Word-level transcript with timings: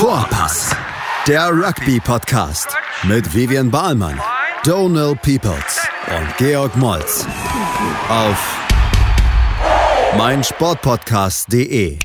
Vorpass, 0.00 0.74
der 1.28 1.50
Rugby-Podcast 1.50 2.74
mit 3.06 3.34
Vivian 3.34 3.70
Bahlmann, 3.70 4.18
Donal 4.64 5.14
Peoples 5.14 5.86
und 6.08 6.36
Georg 6.38 6.74
Moltz 6.78 7.26
auf 8.08 8.58
meinsportpodcast.de. 10.16 11.98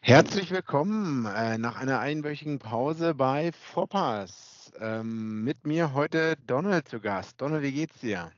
Herzlich 0.00 0.50
willkommen 0.50 1.26
äh, 1.26 1.58
nach 1.58 1.78
einer 1.78 1.98
einwöchigen 2.00 2.58
Pause 2.58 3.14
bei 3.14 3.50
Vorpass. 3.52 4.72
Ähm, 4.80 5.44
mit 5.44 5.66
mir 5.66 5.92
heute 5.92 6.36
Donald 6.46 6.88
zu 6.88 7.00
Gast. 7.00 7.38
Donald, 7.38 7.62
wie 7.64 7.72
geht's 7.72 8.00
dir? 8.00 8.32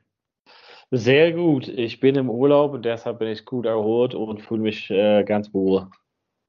Sehr 0.90 1.30
gut. 1.30 1.68
Ich 1.68 2.00
bin 2.00 2.16
im 2.16 2.28
Urlaub 2.28 2.72
und 2.72 2.84
deshalb 2.84 3.20
bin 3.20 3.28
ich 3.28 3.44
gut 3.44 3.64
erholt 3.64 4.12
und 4.16 4.42
fühle 4.42 4.62
mich 4.62 4.90
äh, 4.90 5.22
ganz 5.22 5.54
wohl. 5.54 5.86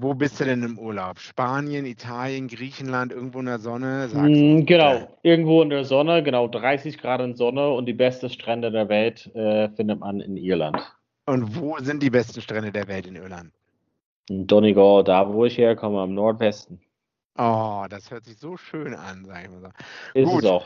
Wo 0.02 0.16
bist 0.16 0.40
du 0.40 0.46
denn 0.46 0.64
im 0.64 0.80
Urlaub? 0.80 1.20
Spanien, 1.20 1.86
Italien, 1.86 2.48
Griechenland, 2.48 3.12
irgendwo 3.12 3.38
in 3.38 3.46
der 3.46 3.60
Sonne? 3.60 4.10
Mm, 4.12 4.66
genau, 4.66 5.08
irgendwo 5.22 5.62
in 5.62 5.70
der 5.70 5.86
Sonne, 5.86 6.24
genau 6.24 6.48
30 6.48 6.98
Grad 6.98 7.22
in 7.22 7.36
Sonne 7.36 7.70
und 7.70 7.86
die 7.86 7.94
besten 7.94 8.32
Strände 8.32 8.72
der 8.72 8.90
Welt 8.90 9.28
äh, 9.36 9.70
findet 9.70 10.00
man 10.00 10.20
in 10.20 10.38
Irland. 10.38 10.82
Und 11.28 11.56
wo 11.56 11.78
sind 11.78 12.02
die 12.02 12.10
besten 12.10 12.42
Strände 12.42 12.72
der 12.72 12.88
Welt 12.88 13.06
in 13.06 13.16
Irland? 13.16 13.52
In 14.28 14.48
Donegal, 14.48 15.04
da 15.04 15.32
wo 15.32 15.46
ich 15.46 15.60
herkomme, 15.60 16.00
am 16.00 16.16
Nordwesten. 16.16 16.82
Oh, 17.38 17.86
das 17.88 18.10
hört 18.10 18.26
sich 18.26 18.38
so 18.38 18.58
schön 18.58 18.96
an, 18.96 19.26
sag 19.26 19.44
ich 19.44 19.52
mal 19.52 19.62
so. 19.62 20.20
Ist 20.20 20.32
Gut. 20.32 20.44
es 20.44 20.50
auch. 20.50 20.66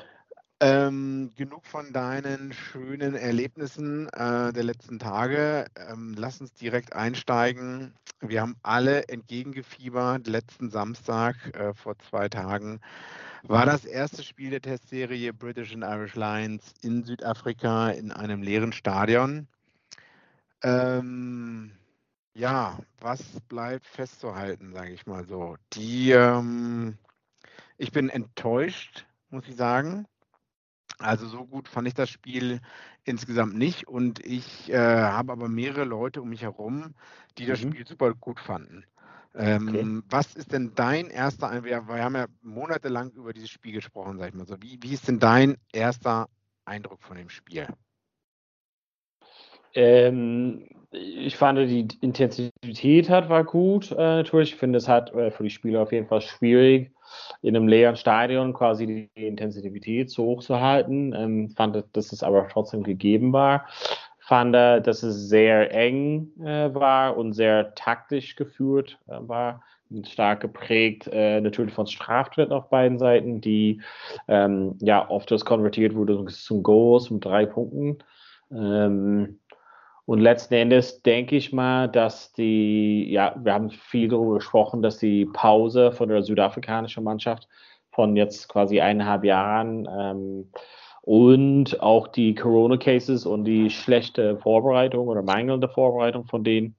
Ähm, 0.61 1.31
genug 1.35 1.65
von 1.65 1.91
deinen 1.91 2.53
schönen 2.53 3.13
Erlebnissen 3.13 4.07
äh, 4.13 4.53
der 4.53 4.63
letzten 4.63 4.99
Tage. 4.99 5.65
Ähm, 5.75 6.15
lass 6.17 6.39
uns 6.39 6.53
direkt 6.53 6.93
einsteigen. 6.93 7.93
Wir 8.21 8.39
haben 8.39 8.55
alle 8.63 9.09
entgegengefiebert. 9.09 10.27
Letzten 10.27 10.69
Samstag 10.69 11.35
äh, 11.57 11.73
vor 11.73 11.99
zwei 11.99 12.29
Tagen 12.29 12.79
war 13.43 13.65
das 13.65 13.83
erste 13.83 14.23
Spiel 14.23 14.49
der 14.49 14.61
Testserie 14.61 15.33
British 15.33 15.73
and 15.73 15.83
Irish 15.83 16.15
Lions 16.15 16.73
in 16.81 17.03
Südafrika 17.03 17.89
in 17.89 18.13
einem 18.13 18.41
leeren 18.41 18.71
Stadion. 18.71 19.47
Ähm, 20.63 21.73
ja, 22.33 22.79
was 23.01 23.21
bleibt 23.49 23.85
festzuhalten, 23.85 24.71
sage 24.73 24.93
ich 24.93 25.05
mal 25.05 25.25
so. 25.27 25.57
Die, 25.73 26.11
ähm, 26.11 26.97
ich 27.77 27.91
bin 27.91 28.09
enttäuscht, 28.09 29.05
muss 29.29 29.47
ich 29.49 29.57
sagen. 29.57 30.07
Also 30.99 31.27
so 31.27 31.45
gut 31.45 31.67
fand 31.67 31.87
ich 31.87 31.93
das 31.93 32.09
Spiel 32.09 32.61
insgesamt 33.03 33.55
nicht 33.55 33.87
und 33.87 34.25
ich 34.25 34.71
äh, 34.71 34.77
habe 34.77 35.33
aber 35.33 35.49
mehrere 35.49 35.83
Leute 35.83 36.21
um 36.21 36.29
mich 36.29 36.43
herum, 36.43 36.93
die 37.37 37.45
das 37.45 37.63
mhm. 37.63 37.71
Spiel 37.71 37.87
super 37.87 38.13
gut 38.13 38.39
fanden. 38.39 38.85
Ähm, 39.37 39.67
okay. 39.67 40.01
Was 40.09 40.33
ist 40.35 40.53
denn 40.53 40.71
dein 40.75 41.09
erster 41.09 41.49
Eindruck? 41.49 41.87
Wir, 41.87 42.03
haben 42.03 42.15
ja 42.15 42.27
monatelang 42.41 43.11
über 43.11 43.33
dieses 43.33 43.49
Spiel 43.49 43.73
gesprochen, 43.73 44.17
sag 44.17 44.29
ich 44.29 44.33
mal 44.33 44.47
so. 44.47 44.55
Wie, 44.61 44.79
wie 44.81 44.93
ist 44.93 45.07
denn 45.07 45.19
dein 45.19 45.57
erster 45.73 46.29
Eindruck 46.63 47.03
von 47.03 47.17
dem 47.17 47.29
Spiel? 47.29 47.67
Ähm, 49.73 50.65
ich 50.91 51.35
fand, 51.35 51.59
die 51.59 51.87
Intensität 51.99 53.09
hat 53.09 53.27
war 53.27 53.43
gut. 53.43 53.91
Äh, 53.91 53.95
natürlich, 53.95 54.53
ich 54.53 54.59
finde, 54.59 54.77
es 54.77 54.87
hat 54.87 55.13
äh, 55.13 55.31
für 55.31 55.43
die 55.43 55.49
Spieler 55.49 55.81
auf 55.81 55.91
jeden 55.91 56.07
Fall 56.07 56.21
schwierig, 56.21 56.91
in 57.41 57.55
einem 57.55 57.67
leeren 57.67 57.95
Stadion 57.95 58.53
quasi 58.53 59.09
die 59.15 59.27
Intensität 59.27 60.09
so 60.09 60.23
hoch 60.23 60.43
zu 60.43 60.59
halten. 60.59 61.13
Ähm, 61.13 61.49
fand, 61.49 61.83
dass 61.93 62.11
es 62.11 62.23
aber 62.23 62.47
trotzdem 62.47 62.83
gegeben 62.83 63.33
war. 63.33 63.67
Fand, 64.19 64.55
dass 64.55 65.03
es 65.03 65.29
sehr 65.29 65.71
eng 65.71 66.31
äh, 66.39 66.73
war 66.73 67.15
und 67.15 67.33
sehr 67.33 67.75
taktisch 67.75 68.35
geführt 68.35 68.97
äh, 69.07 69.17
war. 69.19 69.61
Stark 70.03 70.41
geprägt, 70.41 71.07
äh, 71.13 71.39
natürlich 71.39 71.73
von 71.73 71.85
Straftritten 71.85 72.51
auf 72.53 72.69
beiden 72.69 72.97
Seiten, 72.97 73.39
die 73.39 73.81
ähm, 74.27 74.77
ja 74.81 75.07
oft 75.09 75.29
das 75.29 75.45
konvertiert 75.45 75.93
wurde 75.93 76.25
zum 76.25 76.63
Goals 76.63 77.11
mit 77.11 77.23
drei 77.23 77.45
Punkten. 77.45 77.99
Ähm, 78.51 79.39
und 80.05 80.19
letzten 80.19 80.53
Endes 80.53 81.01
denke 81.01 81.35
ich 81.35 81.51
mal, 81.51 81.87
dass 81.87 82.31
die, 82.33 83.11
ja, 83.11 83.35
wir 83.41 83.53
haben 83.53 83.71
viel 83.71 84.07
darüber 84.07 84.35
gesprochen, 84.35 84.83
dass 84.83 84.99
die 84.99 85.25
Pause 85.25 85.91
von 85.91 86.09
der 86.09 86.21
südafrikanischen 86.21 87.03
Mannschaft 87.03 87.47
von 87.91 88.15
jetzt 88.15 88.47
quasi 88.47 88.81
eineinhalb 88.81 89.23
Jahren 89.23 89.87
ähm, 89.91 90.51
und 91.01 91.81
auch 91.81 92.07
die 92.07 92.35
Corona-Cases 92.35 93.25
und 93.25 93.45
die 93.45 93.71
schlechte 93.71 94.37
Vorbereitung 94.37 95.07
oder 95.07 95.23
mangelnde 95.23 95.69
Vorbereitung 95.69 96.25
von 96.25 96.43
denen 96.43 96.75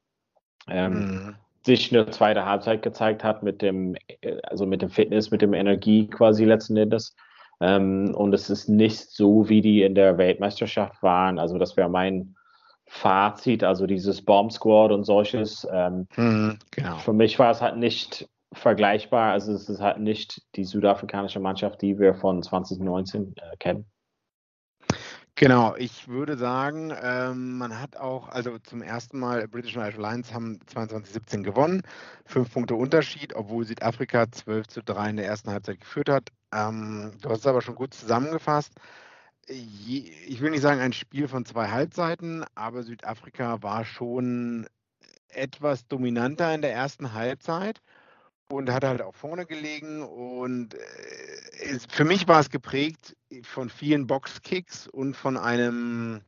ähm, 0.68 0.92
mhm. 0.92 1.34
sich 1.64 1.90
in 1.90 1.96
der 1.96 2.12
zweiten 2.12 2.44
Halbzeit 2.44 2.82
gezeigt 2.82 3.24
hat 3.24 3.42
mit 3.42 3.60
dem, 3.60 3.96
also 4.44 4.66
mit 4.66 4.82
dem 4.82 4.90
Fitness, 4.90 5.32
mit 5.32 5.42
dem 5.42 5.54
Energie 5.54 6.06
quasi 6.06 6.44
letzten 6.44 6.76
Endes. 6.76 7.16
Ähm, 7.60 8.14
und 8.14 8.32
es 8.34 8.50
ist 8.50 8.68
nicht 8.68 9.10
so, 9.10 9.48
wie 9.48 9.62
die 9.62 9.82
in 9.82 9.96
der 9.96 10.16
Weltmeisterschaft 10.16 11.02
waren. 11.02 11.40
Also 11.40 11.58
das 11.58 11.76
wäre 11.76 11.88
mein 11.88 12.35
Fazit, 12.86 13.64
also 13.64 13.86
dieses 13.86 14.22
Bomb 14.22 14.52
Squad 14.52 14.92
und 14.92 15.04
solches. 15.04 15.66
Ähm, 15.70 16.06
mhm, 16.16 16.58
genau. 16.70 16.98
Für 16.98 17.12
mich 17.12 17.38
war 17.38 17.50
es 17.50 17.60
halt 17.60 17.76
nicht 17.76 18.28
vergleichbar. 18.52 19.32
Also 19.32 19.52
es 19.52 19.68
ist 19.68 19.80
halt 19.80 19.98
nicht 19.98 20.42
die 20.54 20.64
südafrikanische 20.64 21.40
Mannschaft, 21.40 21.82
die 21.82 21.98
wir 21.98 22.14
von 22.14 22.42
2019 22.42 23.34
äh, 23.36 23.56
kennen. 23.58 23.86
Genau, 25.38 25.74
ich 25.76 26.08
würde 26.08 26.38
sagen, 26.38 26.94
ähm, 27.02 27.58
man 27.58 27.78
hat 27.78 27.98
auch, 27.98 28.30
also 28.30 28.58
zum 28.58 28.80
ersten 28.80 29.18
Mal 29.18 29.46
British 29.46 29.76
and 29.76 29.98
Lions 29.98 30.32
haben 30.32 30.58
22-17 30.72 31.42
gewonnen, 31.42 31.82
fünf 32.24 32.54
Punkte 32.54 32.74
Unterschied, 32.74 33.36
obwohl 33.36 33.66
Südafrika 33.66 34.30
12 34.30 34.68
zu 34.68 34.82
3 34.82 35.10
in 35.10 35.16
der 35.18 35.26
ersten 35.26 35.50
Halbzeit 35.50 35.80
geführt 35.80 36.08
hat. 36.08 36.30
Ähm, 36.54 37.12
du 37.20 37.28
hast 37.28 37.40
es 37.40 37.46
aber 37.46 37.60
schon 37.60 37.74
gut 37.74 37.92
zusammengefasst 37.92 38.72
ich 39.48 40.40
will 40.40 40.50
nicht 40.50 40.62
sagen 40.62 40.80
ein 40.80 40.92
Spiel 40.92 41.28
von 41.28 41.44
zwei 41.44 41.68
Halbseiten, 41.68 42.44
aber 42.54 42.82
Südafrika 42.82 43.62
war 43.62 43.84
schon 43.84 44.66
etwas 45.28 45.86
dominanter 45.86 46.54
in 46.54 46.62
der 46.62 46.72
ersten 46.72 47.12
Halbzeit 47.12 47.80
und 48.48 48.70
hat 48.70 48.84
halt 48.84 49.02
auch 49.02 49.14
vorne 49.14 49.46
gelegen. 49.46 50.02
Und 50.02 50.74
äh, 50.74 51.78
für 51.88 52.04
mich 52.04 52.26
war 52.26 52.40
es 52.40 52.50
geprägt 52.50 53.16
von 53.42 53.68
vielen 53.68 54.06
Boxkicks 54.06 54.88
und 54.88 55.16
von 55.16 55.36
einem 55.36 56.22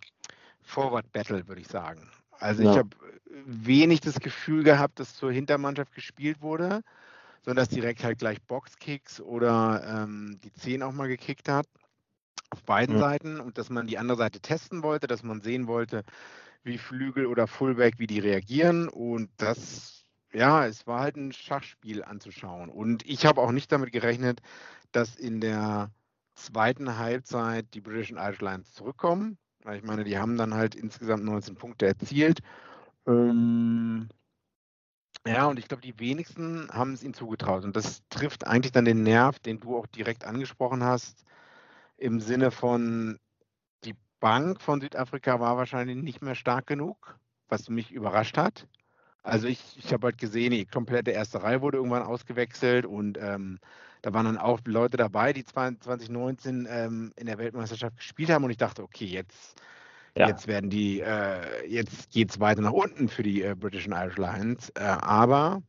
Forward 0.63 1.11
Battle, 1.13 1.49
würde 1.49 1.61
ich 1.61 1.69
sagen. 1.69 2.11
Also 2.39 2.63
ja. 2.63 2.73
ich 2.73 2.79
habe 2.79 2.91
wenig 3.47 4.01
das 4.01 4.21
Gefühl 4.21 4.63
gehabt, 4.63 5.01
dass 5.01 5.15
zur 5.15 5.33
Hintermannschaft 5.33 5.93
gespielt 5.95 6.41
wurde, 6.41 6.83
sondern 7.43 7.65
dass 7.65 7.69
direkt 7.69 8.05
halt 8.05 8.19
gleich 8.19 8.41
Boxkicks 8.43 9.21
oder 9.21 10.05
ähm, 10.05 10.39
die 10.45 10.53
Zehn 10.53 10.83
auch 10.83 10.93
mal 10.93 11.09
gekickt 11.09 11.49
hat 11.49 11.67
auf 12.51 12.63
beiden 12.65 12.97
ja. 12.97 13.01
Seiten 13.01 13.41
und 13.41 13.59
dass 13.59 13.71
man 13.71 13.87
die 13.87 13.99
andere 13.99 14.19
Seite 14.19 14.41
testen 14.41 14.83
wollte, 14.83 15.07
dass 15.07 15.23
man 15.23 15.41
sehen 15.41 15.67
wollte, 15.67 16.05
wie 16.63 16.79
Flügel 16.79 17.27
oder 17.27 17.47
Fullback, 17.47 17.99
wie 17.99 18.07
die 18.07 18.19
reagieren 18.19 18.89
und 18.89 19.31
das, 19.37 20.05
ja, 20.33 20.67
es 20.67 20.87
war 20.87 21.01
halt 21.01 21.17
ein 21.17 21.33
Schachspiel 21.33 22.03
anzuschauen 22.03 22.69
und 22.69 23.05
ich 23.07 23.27
habe 23.27 23.41
auch 23.41 23.53
nicht 23.53 23.71
damit 23.73 23.93
gerechnet, 23.93 24.41
dass 24.93 25.17
in 25.17 25.41
der 25.41 25.91
zweiten 26.35 26.99
Halbzeit 26.99 27.67
die 27.75 27.81
British 27.81 28.11
and 28.11 28.21
Irish 28.21 28.41
Lions 28.41 28.73
zurückkommen, 28.73 29.39
weil 29.65 29.79
ich 29.79 29.85
meine, 29.85 30.05
die 30.05 30.19
haben 30.19 30.37
dann 30.37 30.55
halt 30.55 30.75
insgesamt 30.75 31.25
19 31.25 31.57
Punkte 31.57 31.87
erzielt. 31.87 32.41
Ähm, 33.07 34.09
ja, 35.27 35.47
und 35.47 35.59
ich 35.59 35.69
glaube, 35.69 35.83
die 35.83 35.99
wenigsten 35.99 36.69
haben 36.71 36.93
es 36.93 37.03
ihnen 37.03 37.15
zugetraut. 37.15 37.65
Und 37.65 37.77
das 37.77 38.03
trifft 38.09 38.47
eigentlich 38.47 38.73
dann 38.73 38.85
den 38.85 39.03
Nerv, 39.03 39.39
den 39.41 39.61
du 39.61 39.77
auch 39.77 39.87
direkt 39.87 40.25
angesprochen 40.25 40.85
hast 40.85 41.25
im 41.99 42.21
Sinne 42.21 42.51
von, 42.51 43.19
die 43.85 43.95
Bank 44.21 44.61
von 44.61 44.81
Südafrika 44.81 45.41
war 45.41 45.57
wahrscheinlich 45.57 45.97
nicht 45.97 46.23
mehr 46.23 46.35
stark 46.35 46.67
genug, 46.67 47.19
was 47.49 47.69
mich 47.69 47.91
überrascht 47.93 48.37
hat. 48.37 48.67
Also 49.23 49.49
ich, 49.49 49.77
ich 49.77 49.93
habe 49.93 50.07
halt 50.07 50.19
gesehen, 50.19 50.53
die 50.53 50.65
komplette 50.65 51.11
erste 51.11 51.43
Reihe 51.43 51.61
wurde 51.61 51.77
irgendwann 51.77 52.03
ausgewechselt 52.03 52.87
und 52.87 53.19
ähm, 53.21 53.59
da 54.01 54.15
waren 54.15 54.27
dann 54.27 54.39
auch 54.39 54.61
Leute 54.65 54.97
dabei, 54.97 55.33
die 55.33 55.45
2019 55.45 56.67
ähm, 56.71 57.13
in 57.17 57.27
der 57.27 57.39
Weltmeisterschaft 57.39 57.97
gespielt 57.97 58.31
haben 58.31 58.45
und 58.45 58.51
ich 58.51 58.57
dachte, 58.57 58.83
okay, 58.83 59.05
jetzt, 59.05 59.61
ja. 60.15 60.29
jetzt 60.29 60.47
werden 60.47 60.71
die, 60.71 61.01
äh, 61.01 61.67
jetzt 61.67 62.11
geht 62.11 62.31
es 62.31 62.41
weiter 62.41 62.63
nach 62.63 62.73
unten 62.73 63.09
für 63.09 63.25
die 63.25 63.43
äh, 63.43 63.55
British 63.59 63.87
and 63.87 63.97
Irish 63.97 64.17
Lions. 64.17 64.71
Äh, 64.71 64.85
aber 64.85 65.63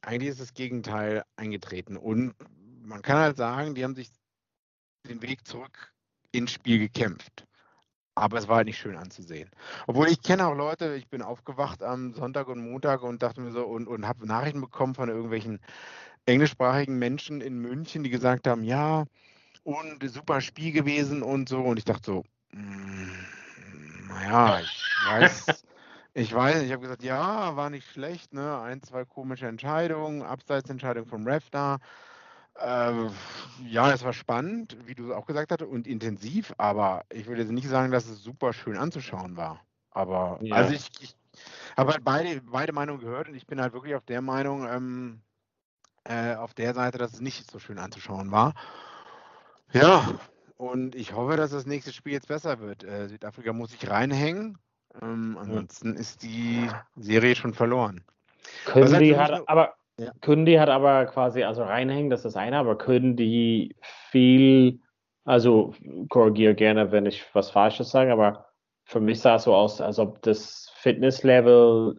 eigentlich 0.00 0.30
ist 0.30 0.40
das 0.40 0.54
Gegenteil 0.54 1.22
eingetreten 1.36 1.96
und 1.96 2.34
man 2.82 3.02
kann 3.02 3.18
halt 3.18 3.36
sagen, 3.36 3.74
die 3.74 3.84
haben 3.84 3.94
sich 3.94 4.08
den 5.06 5.22
Weg 5.22 5.46
zurück 5.46 5.92
ins 6.32 6.52
Spiel 6.52 6.78
gekämpft. 6.78 7.46
Aber 8.14 8.38
es 8.38 8.48
war 8.48 8.56
halt 8.58 8.66
nicht 8.66 8.78
schön 8.78 8.96
anzusehen. 8.96 9.50
Obwohl 9.86 10.08
ich 10.08 10.22
kenne 10.22 10.46
auch 10.46 10.54
Leute, 10.54 10.94
ich 10.96 11.08
bin 11.08 11.22
aufgewacht 11.22 11.82
am 11.82 12.14
Sonntag 12.14 12.48
und 12.48 12.60
Montag 12.60 13.02
und 13.02 13.22
dachte 13.22 13.40
mir 13.42 13.52
so 13.52 13.64
und, 13.66 13.88
und 13.88 14.06
habe 14.08 14.26
Nachrichten 14.26 14.60
bekommen 14.60 14.94
von 14.94 15.08
irgendwelchen 15.10 15.60
englischsprachigen 16.26 16.98
Menschen 16.98 17.40
in 17.40 17.58
München, 17.58 18.04
die 18.04 18.10
gesagt 18.10 18.46
haben, 18.48 18.64
ja, 18.64 19.04
und 19.64 20.02
super 20.10 20.40
Spiel 20.40 20.72
gewesen 20.72 21.22
und 21.22 21.48
so. 21.48 21.60
Und 21.62 21.78
ich 21.78 21.84
dachte 21.84 22.06
so, 22.12 22.24
mm, 22.52 23.28
naja, 24.08 24.60
ich 24.62 24.96
weiß, 25.00 25.64
Ich 26.14 26.32
weiß 26.34 26.62
ich 26.62 26.72
habe 26.72 26.82
gesagt, 26.82 27.02
ja, 27.02 27.56
war 27.56 27.70
nicht 27.70 27.86
schlecht, 27.88 28.32
ne? 28.34 28.60
Ein, 28.60 28.82
zwei 28.82 29.04
komische 29.04 29.46
Entscheidungen, 29.48 30.22
Abseitsentscheidung 30.22 31.06
vom 31.06 31.26
Ref 31.26 31.50
da. 31.50 31.78
Äh, 32.60 33.08
ja, 33.68 33.92
es 33.92 34.04
war 34.04 34.12
spannend, 34.12 34.76
wie 34.86 34.94
du 34.94 35.10
es 35.10 35.16
auch 35.16 35.26
gesagt 35.26 35.52
hast, 35.52 35.62
und 35.62 35.86
intensiv, 35.86 36.54
aber 36.58 37.04
ich 37.12 37.26
würde 37.26 37.42
jetzt 37.42 37.52
nicht 37.52 37.68
sagen, 37.68 37.92
dass 37.92 38.06
es 38.06 38.22
super 38.22 38.52
schön 38.52 38.76
anzuschauen 38.76 39.36
war. 39.36 39.60
Aber 39.90 40.38
ja. 40.42 40.56
also 40.56 40.74
ich, 40.74 40.90
ich 41.00 41.16
habe 41.76 41.92
halt 41.92 42.04
beide, 42.04 42.40
beide 42.42 42.72
Meinungen 42.72 43.00
gehört 43.00 43.28
und 43.28 43.34
ich 43.34 43.46
bin 43.46 43.60
halt 43.60 43.72
wirklich 43.72 43.94
auf 43.94 44.04
der 44.04 44.22
Meinung, 44.22 44.66
ähm, 44.68 45.20
äh, 46.04 46.34
auf 46.34 46.54
der 46.54 46.74
Seite, 46.74 46.98
dass 46.98 47.14
es 47.14 47.20
nicht 47.20 47.50
so 47.50 47.58
schön 47.58 47.78
anzuschauen 47.78 48.30
war. 48.30 48.54
Ja, 49.72 50.08
und 50.56 50.94
ich 50.94 51.12
hoffe, 51.12 51.36
dass 51.36 51.50
das 51.50 51.66
nächste 51.66 51.92
Spiel 51.92 52.12
jetzt 52.12 52.28
besser 52.28 52.60
wird. 52.60 52.84
Äh, 52.84 53.08
Südafrika 53.08 53.52
muss 53.52 53.72
sich 53.72 53.88
reinhängen. 53.88 54.58
Ähm, 55.02 55.36
ansonsten 55.38 55.94
ist 55.94 56.22
die 56.22 56.70
Serie 56.96 57.34
schon 57.34 57.52
verloren. 57.52 58.04
Können 58.64 58.98
die 59.00 59.16
hat, 59.16 59.46
aber 59.48 59.74
ja. 59.98 60.12
können 60.20 60.46
die 60.46 60.60
hat 60.60 60.68
aber 60.68 61.06
quasi 61.06 61.42
also 61.42 61.62
reinhängen, 61.62 62.10
das 62.10 62.24
ist 62.24 62.36
eine, 62.36 62.58
aber 62.58 62.76
können 62.78 63.16
die 63.16 63.76
viel, 64.10 64.80
also 65.24 65.74
korrigiere 66.08 66.54
gerne, 66.54 66.92
wenn 66.92 67.06
ich 67.06 67.24
was 67.34 67.50
Falsches 67.50 67.90
sage, 67.90 68.12
aber 68.12 68.46
für 68.84 69.00
mich 69.00 69.20
sah 69.20 69.36
es 69.36 69.44
so 69.44 69.54
aus, 69.54 69.80
als 69.80 69.98
ob 69.98 70.22
das 70.22 70.72
Fitnesslevel, 70.76 71.98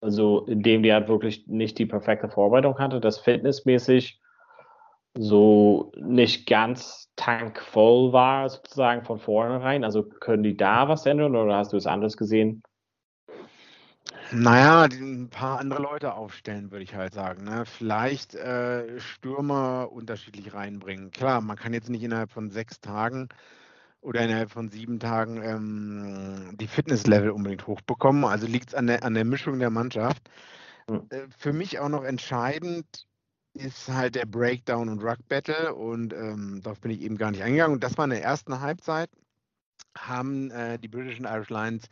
also 0.00 0.46
in 0.46 0.62
dem 0.62 0.82
die 0.82 0.92
halt 0.92 1.08
wirklich 1.08 1.46
nicht 1.48 1.78
die 1.78 1.86
perfekte 1.86 2.28
Vorbereitung 2.28 2.78
hatte, 2.78 3.00
das 3.00 3.18
fitnessmäßig 3.18 4.20
so 5.16 5.90
nicht 5.96 6.46
ganz 6.46 7.10
tankvoll 7.16 8.12
war, 8.12 8.48
sozusagen 8.48 9.04
von 9.04 9.18
vornherein. 9.18 9.82
Also 9.84 10.04
können 10.04 10.44
die 10.44 10.56
da 10.56 10.88
was 10.88 11.06
ändern 11.06 11.34
oder 11.34 11.56
hast 11.56 11.72
du 11.72 11.76
es 11.76 11.86
anders 11.86 12.16
gesehen? 12.16 12.62
Naja, 14.30 14.84
ein 14.84 15.28
paar 15.30 15.58
andere 15.58 15.82
Leute 15.82 16.14
aufstellen, 16.14 16.70
würde 16.70 16.84
ich 16.84 16.94
halt 16.94 17.14
sagen. 17.14 17.44
Ne? 17.44 17.64
Vielleicht 17.64 18.34
äh, 18.34 19.00
Stürmer 19.00 19.90
unterschiedlich 19.90 20.52
reinbringen. 20.52 21.10
Klar, 21.10 21.40
man 21.40 21.56
kann 21.56 21.72
jetzt 21.72 21.88
nicht 21.88 22.02
innerhalb 22.02 22.30
von 22.30 22.50
sechs 22.50 22.80
Tagen 22.80 23.28
oder 24.00 24.20
innerhalb 24.20 24.50
von 24.50 24.68
sieben 24.68 25.00
Tagen 25.00 25.42
ähm, 25.42 26.56
die 26.58 26.66
Fitnesslevel 26.66 27.30
unbedingt 27.30 27.66
hochbekommen. 27.66 28.24
Also 28.24 28.46
liegt 28.46 28.68
es 28.68 28.74
an 28.74 28.86
der, 28.86 29.02
an 29.02 29.14
der 29.14 29.24
Mischung 29.24 29.58
der 29.58 29.70
Mannschaft. 29.70 30.28
Mhm. 30.88 31.06
Äh, 31.10 31.26
für 31.36 31.52
mich 31.52 31.78
auch 31.78 31.88
noch 31.88 32.04
entscheidend, 32.04 33.06
ist 33.54 33.88
halt 33.88 34.14
der 34.14 34.26
Breakdown 34.26 34.88
und 34.88 35.02
Ruck 35.02 35.26
Battle 35.28 35.74
und 35.74 36.12
ähm, 36.12 36.60
darauf 36.62 36.80
bin 36.80 36.90
ich 36.90 37.00
eben 37.00 37.16
gar 37.16 37.30
nicht 37.30 37.42
eingegangen. 37.42 37.74
Und 37.74 37.84
das 37.84 37.96
war 37.98 38.04
in 38.04 38.10
der 38.10 38.22
ersten 38.22 38.60
Halbzeit, 38.60 39.10
haben 39.96 40.50
äh, 40.50 40.78
die 40.78 40.88
British 40.88 41.18
Irish 41.18 41.50
Lions 41.50 41.88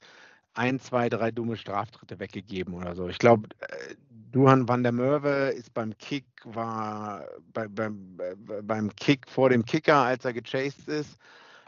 ein, 0.57 0.81
zwei, 0.81 1.09
drei 1.09 1.31
dumme 1.31 1.57
Straftritte 1.57 2.19
weggegeben 2.19 2.75
oder 2.75 2.95
so. 2.95 3.09
Ich 3.09 3.19
glaube, 3.19 3.49
äh, 3.61 3.95
Duhan 4.33 4.69
van 4.69 4.83
der 4.83 4.93
Merwe 4.93 5.51
ist 5.51 5.73
beim 5.73 5.97
Kick, 5.99 6.27
war 6.45 7.25
bei, 7.53 7.69
beim, 7.69 8.19
äh, 8.21 8.63
beim 8.63 8.95
Kick 8.97 9.29
vor 9.29 9.51
dem 9.51 9.65
Kicker, 9.65 9.97
als 9.97 10.25
er 10.25 10.33
gechased 10.33 10.89
ist. 10.89 11.17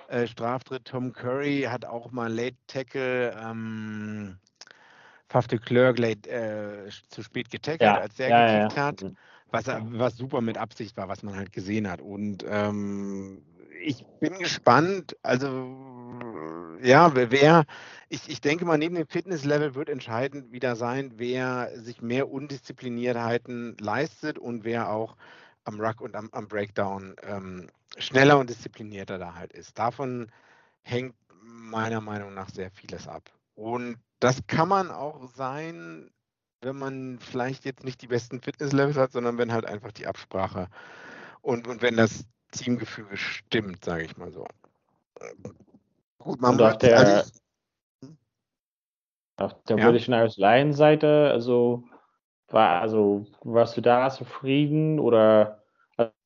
Äh, 0.08 0.26
Straftritt 0.26 0.86
Tom 0.86 1.12
Curry 1.12 1.66
hat 1.68 1.84
auch 1.84 2.10
mal 2.12 2.32
Late 2.32 2.56
Tackle 2.66 3.36
ähm, 3.42 4.38
Faf 5.28 5.46
de 5.46 5.58
Klerk 5.58 5.98
late, 5.98 6.28
äh, 6.30 6.90
zu 7.10 7.22
spät 7.22 7.50
getackelt, 7.50 7.82
ja, 7.82 7.98
als 7.98 8.14
der 8.14 8.28
ja, 8.28 8.46
gekickt 8.46 8.76
ja. 8.76 8.84
hat. 8.84 9.02
Mhm 9.02 9.16
was, 9.50 9.66
was 9.66 10.16
super 10.16 10.40
mit 10.40 10.58
Absicht 10.58 10.96
war, 10.96 11.08
was 11.08 11.22
man 11.22 11.36
halt 11.36 11.52
gesehen 11.52 11.90
hat. 11.90 12.00
Und 12.00 12.44
ähm, 12.48 13.42
ich 13.82 14.04
bin 14.20 14.38
gespannt, 14.38 15.16
also 15.22 15.76
ja, 16.82 17.14
wer, 17.14 17.64
ich, 18.08 18.28
ich 18.28 18.40
denke 18.40 18.64
mal, 18.64 18.78
neben 18.78 18.94
dem 18.94 19.06
Fitnesslevel 19.06 19.74
wird 19.74 19.88
entscheidend 19.88 20.50
wieder 20.52 20.76
sein, 20.76 21.12
wer 21.16 21.70
sich 21.78 22.00
mehr 22.00 22.30
Undiszipliniertheiten 22.30 23.76
leistet 23.78 24.38
und 24.38 24.64
wer 24.64 24.90
auch 24.90 25.16
am 25.64 25.80
Ruck 25.80 26.00
und 26.00 26.16
am, 26.16 26.28
am 26.32 26.48
Breakdown 26.48 27.14
ähm, 27.22 27.68
schneller 27.98 28.38
und 28.38 28.48
disziplinierter 28.48 29.18
da 29.18 29.34
halt 29.34 29.52
ist. 29.52 29.78
Davon 29.78 30.32
hängt 30.82 31.14
meiner 31.42 32.00
Meinung 32.00 32.32
nach 32.34 32.48
sehr 32.48 32.70
vieles 32.70 33.06
ab. 33.06 33.30
Und 33.54 33.98
das 34.20 34.40
kann 34.46 34.68
man 34.68 34.90
auch 34.90 35.28
sein, 35.34 36.10
wenn 36.62 36.76
man 36.76 37.18
vielleicht 37.20 37.64
jetzt 37.64 37.84
nicht 37.84 38.00
die 38.02 38.06
besten 38.06 38.40
Fitnesslevels 38.40 38.96
hat, 38.96 39.12
sondern 39.12 39.36
wenn 39.36 39.52
halt 39.52 39.66
einfach 39.66 39.92
die 39.92 40.06
Absprache 40.06 40.68
und, 41.42 41.68
und 41.68 41.82
wenn 41.82 41.96
das 41.96 42.24
Teamgefüge 42.52 43.16
stimmt, 43.16 43.84
sage 43.84 44.04
ich 44.04 44.16
mal 44.16 44.32
so. 44.32 44.46
Gut, 46.18 46.40
man 46.40 46.54
und 46.54 46.62
auf 46.62 46.78
der, 46.78 46.98
also, 46.98 47.30
auf 49.38 49.54
der 49.64 49.78
ja. 49.78 49.84
British 49.84 50.08
Irish 50.08 50.36
Lions 50.36 50.76
Seite, 50.76 51.30
also 51.32 51.84
war 52.48 52.80
also 52.80 53.26
warst 53.42 53.76
du 53.76 53.80
da 53.80 54.08
zufrieden 54.10 54.98
oder 54.98 55.62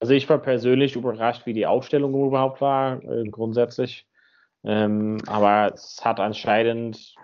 also 0.01 0.13
ich 0.13 0.29
war 0.29 0.39
persönlich 0.39 0.97
überrascht, 0.97 1.47
wie 1.47 1.55
die 1.55 1.67
Aufstellung 1.67 2.15
überhaupt 2.27 2.61
war, 2.61 3.03
äh, 3.05 3.25
grundsätzlich. 3.29 4.07
Ähm, 4.65 5.19
aber 5.27 5.73
es 5.75 6.05
hat 6.05 6.21
anscheinend 6.21 7.15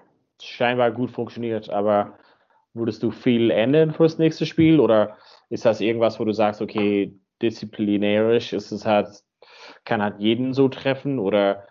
scheinbar 0.41 0.91
gut 0.91 1.11
funktioniert, 1.11 1.69
aber 1.71 2.19
Würdest 2.79 3.03
du 3.03 3.11
viel 3.11 3.51
ändern 3.51 3.93
fürs 3.93 4.19
nächste 4.19 4.47
Spiel 4.47 4.79
oder 4.79 5.17
ist 5.49 5.65
das 5.65 5.81
irgendwas, 5.81 6.21
wo 6.21 6.25
du 6.25 6.33
sagst, 6.33 6.63
okay, 6.63 7.13
disziplinärisch 7.43 8.53
ist 8.53 8.71
es 8.71 8.87
halt, 8.87 9.09
kann 9.85 10.03
halt 10.03 10.21
jeden 10.21 10.53
so 10.53 10.69
treffen 10.69 11.19
oder 11.19 11.67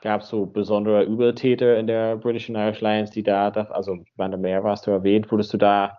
gab 0.00 0.22
es 0.22 0.28
so 0.28 0.46
besondere 0.46 1.04
Übertäter 1.04 1.78
in 1.78 1.86
der 1.86 2.16
British 2.16 2.48
and 2.48 2.58
Irish 2.58 2.80
Lions, 2.80 3.10
die 3.10 3.22
da, 3.22 3.48
also 3.48 4.04
Van 4.16 4.30
der 4.30 4.40
Meer 4.40 4.64
warst 4.64 4.86
du 4.86 4.90
erwähnt, 4.90 5.30
würdest 5.30 5.52
du 5.52 5.58
da 5.58 5.98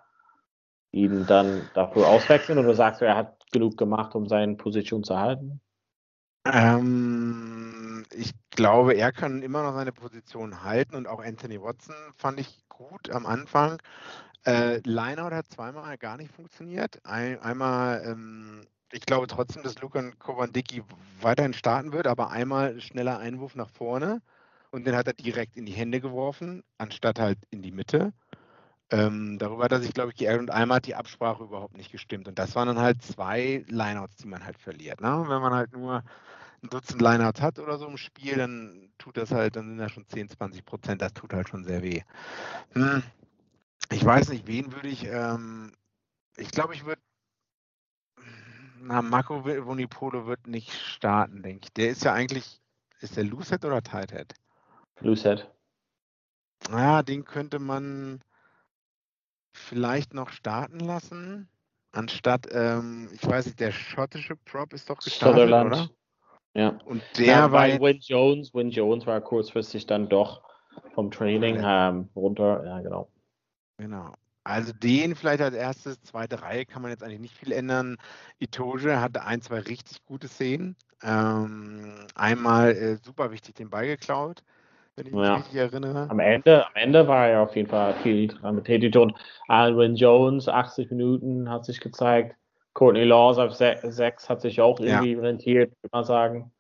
ihn 0.92 1.26
dann 1.26 1.62
dafür 1.74 2.08
auswechseln 2.08 2.60
oder 2.60 2.74
sagst 2.74 3.02
du, 3.02 3.06
er 3.06 3.16
hat 3.16 3.38
genug 3.52 3.78
gemacht, 3.78 4.16
um 4.16 4.28
seine 4.28 4.56
Position 4.56 5.04
zu 5.04 5.18
halten? 5.18 5.62
Ähm, 6.46 8.06
ich 8.12 8.34
glaube, 8.50 8.94
er 8.94 9.12
kann 9.12 9.44
immer 9.44 9.64
noch 9.64 9.74
seine 9.74 9.92
Position 9.92 10.64
halten 10.64 10.96
und 10.96 11.08
auch 11.08 11.24
Anthony 11.24 11.62
Watson 11.62 11.96
fand 12.16 12.40
ich 12.40 12.68
gut 12.68 13.12
am 13.12 13.26
Anfang. 13.26 13.82
Äh, 14.46 14.80
Lineout 14.84 15.36
hat 15.36 15.48
zweimal 15.48 15.98
gar 15.98 16.18
nicht 16.18 16.34
funktioniert. 16.34 17.00
Ein, 17.06 17.40
einmal, 17.40 18.04
ähm, 18.06 18.66
ich 18.92 19.06
glaube 19.06 19.28
trotzdem, 19.28 19.64
dass 19.64 19.80
Lukan 19.82 20.18
Kovandicki 20.20 20.84
weiterhin 21.22 21.54
starten 21.54 21.92
wird, 21.94 22.08
aber 22.08 22.32
einmal 22.32 22.80
schneller 22.82 23.20
Einwurf 23.20 23.56
nach 23.56 23.70
vorne 23.70 24.22
und 24.72 24.86
den 24.86 24.96
hat 24.96 25.08
er 25.08 25.14
direkt 25.14 25.58
in 25.58 25.66
die 25.66 25.74
Hände 25.74 26.02
geworfen, 26.02 26.64
anstatt 26.78 27.20
halt 27.20 27.38
in 27.52 27.62
die 27.62 27.72
Mitte. 27.72 28.14
Ähm, 28.90 29.38
darüber 29.40 29.64
hat 29.64 29.72
er 29.72 29.82
sich, 29.82 29.94
glaube 29.94 30.12
ich, 30.12 30.18
geärgert 30.18 30.42
und 30.42 30.52
einmal 30.52 30.78
hat 30.78 30.86
die 30.86 30.96
Absprache 30.96 31.44
überhaupt 31.44 31.78
nicht 31.78 31.92
gestimmt. 31.92 32.28
Und 32.28 32.38
das 32.38 32.56
waren 32.56 32.68
dann 32.68 32.80
halt 32.80 33.02
zwei 33.02 33.64
Lineouts, 33.68 34.18
die 34.18 34.28
man 34.28 34.44
halt 34.44 34.58
verliert. 34.58 35.00
Ne? 35.00 35.24
Wenn 35.28 35.42
man 35.42 35.54
halt 35.54 35.72
nur 35.72 36.04
ein 36.62 36.70
Dutzend 36.70 37.02
Lineouts 37.02 37.42
hat 37.42 37.58
oder 37.60 37.78
so 37.78 37.88
im 37.88 37.98
Spiel, 37.98 38.36
dann 38.36 38.92
tut 38.98 39.16
das 39.16 39.32
halt, 39.32 39.56
dann 39.56 39.70
sind 39.70 39.78
da 39.78 39.88
schon 39.88 40.06
10, 40.08 40.30
20 40.30 40.66
Prozent, 40.66 41.02
das 41.02 41.14
tut 41.14 41.34
halt 41.34 41.48
schon 41.48 41.64
sehr 41.64 41.82
weh. 41.82 42.02
Hm. 42.74 43.02
Ich 43.92 44.04
weiß 44.04 44.30
nicht, 44.30 44.46
wen 44.48 44.74
würde 44.74 44.90
ich. 44.90 45.06
Ähm, 45.06 45.74
ich 46.38 46.52
glaube, 46.52 46.74
ich 46.74 46.86
würde. 46.86 47.02
Na, 48.82 49.02
Marco 49.02 49.46
Vonipolo 49.46 50.26
wird 50.26 50.48
nicht 50.48 50.72
starten, 50.72 51.44
denke 51.44 51.66
ich. 51.66 51.74
Der 51.74 51.90
ist 51.90 52.04
ja 52.04 52.14
eigentlich. 52.14 52.60
Ist 53.00 53.18
der 53.18 53.24
Loosehead 53.24 53.66
oder 53.66 53.82
Tighthead? 53.82 54.34
Loosehead. 55.00 55.50
Naja, 56.70 57.02
den 57.02 57.26
könnte 57.26 57.58
man 57.58 58.22
vielleicht 59.54 60.14
noch 60.14 60.30
starten 60.30 60.80
lassen. 60.80 61.50
Anstatt, 61.92 62.48
ähm, 62.52 63.10
ich 63.14 63.26
weiß 63.26 63.48
nicht, 63.48 63.60
der 63.60 63.72
schottische 63.72 64.36
Prop 64.36 64.72
ist 64.74 64.90
doch 64.90 64.98
gestartet, 64.98 65.42
Sutherland. 65.42 65.72
oder? 65.74 65.90
Ja. 66.54 66.80
Und 66.86 67.02
der 67.18 67.26
ja, 67.26 67.52
war. 67.52 67.68
Win 67.68 68.00
Jones, 68.00 68.54
Win 68.54 68.70
Jones 68.70 69.06
war 69.06 69.20
kurzfristig 69.22 69.88
dann 69.88 70.08
doch 70.08 70.44
vom 70.94 71.12
Training 71.12 71.60
ähm, 71.64 72.10
runter. 72.16 72.64
Ja, 72.66 72.82
genau. 72.82 73.10
Genau. 73.78 74.14
Also 74.44 74.74
den 74.74 75.16
vielleicht 75.16 75.42
als 75.42 75.54
erstes, 75.54 76.02
zweite 76.02 76.42
Reihe 76.42 76.66
kann 76.66 76.82
man 76.82 76.90
jetzt 76.90 77.04
eigentlich 77.04 77.20
nicht 77.20 77.38
viel 77.38 77.52
ändern. 77.52 77.98
Itoge 78.40 79.00
hatte 79.00 79.24
ein, 79.24 79.42
zwei 79.42 79.60
richtig 79.60 80.04
gute 80.06 80.28
Szenen. 80.28 80.76
Ähm, 81.04 82.08
einmal 82.16 82.72
äh, 82.72 82.96
super 83.04 83.32
wichtig 83.32 83.56
den 83.56 83.70
Ball 83.70 83.86
geklaut, 83.86 84.44
wenn 84.96 85.08
ich 85.08 85.14
mich 85.14 85.24
ja. 85.24 85.36
richtig 85.36 85.56
erinnere. 85.56 86.08
Am 86.10 86.20
Ende, 86.20 86.66
am 86.66 86.76
Ende 86.76 87.08
war 87.08 87.28
er 87.28 87.42
auf 87.42 87.56
jeden 87.56 87.70
Fall 87.70 87.94
viel 88.02 88.28
dran 88.28 88.56
betätigt 88.56 88.96
und 88.96 89.14
Alwin 89.48 89.96
Jones, 89.96 90.48
80 90.48 90.90
Minuten 90.90 91.50
hat 91.50 91.66
sich 91.66 91.80
gezeigt. 91.80 92.36
Courtney 92.74 93.04
Laws 93.04 93.38
auf 93.38 93.54
6 93.54 94.30
hat 94.30 94.42
sich 94.42 94.62
auch 94.62 94.80
irgendwie 94.80 95.14
ja. 95.14 95.20
rentiert, 95.20 95.72
würde 95.82 95.90
man 95.92 96.04
sagen. 96.04 96.52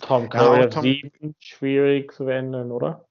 Tom 0.00 0.28
ja, 0.32 0.66
auf 0.66 0.74
7 0.74 1.34
schwierig 1.40 2.12
zu 2.12 2.26
wenden, 2.26 2.70
oder? 2.70 3.05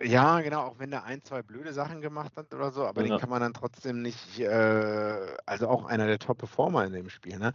Ja, 0.00 0.40
genau, 0.40 0.62
auch 0.62 0.78
wenn 0.78 0.90
der 0.90 1.04
ein, 1.04 1.22
zwei 1.22 1.42
blöde 1.42 1.72
Sachen 1.72 2.00
gemacht 2.00 2.32
hat 2.36 2.52
oder 2.54 2.72
so, 2.72 2.86
aber 2.86 3.02
ja. 3.02 3.08
den 3.08 3.20
kann 3.20 3.28
man 3.30 3.40
dann 3.40 3.54
trotzdem 3.54 4.02
nicht, 4.02 4.40
äh, 4.40 5.36
also 5.46 5.68
auch 5.68 5.84
einer 5.84 6.06
der 6.06 6.18
Top-Performer 6.18 6.84
in 6.86 6.92
dem 6.92 7.08
Spiel. 7.08 7.38
Ne? 7.38 7.52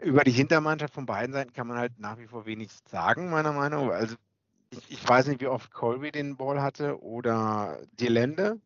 Über 0.00 0.24
die 0.24 0.30
Hintermannschaft 0.30 0.94
von 0.94 1.06
beiden 1.06 1.32
Seiten 1.32 1.52
kann 1.52 1.66
man 1.66 1.78
halt 1.78 1.98
nach 1.98 2.18
wie 2.18 2.26
vor 2.26 2.46
wenig 2.46 2.70
sagen, 2.90 3.30
meiner 3.30 3.52
Meinung 3.52 3.88
nach. 3.88 3.94
Also 3.94 4.16
ich, 4.70 4.90
ich 4.90 5.08
weiß 5.08 5.26
nicht, 5.26 5.40
wie 5.40 5.48
oft 5.48 5.72
Colby 5.72 6.12
den 6.12 6.36
Ball 6.36 6.62
hatte 6.62 7.02
oder 7.02 7.78
Dilende. 7.92 8.60